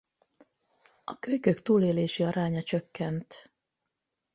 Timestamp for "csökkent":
2.61-3.53